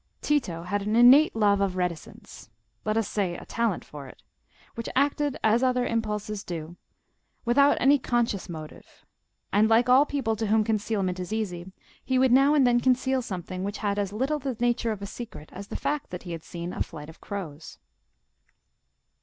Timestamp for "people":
10.07-10.35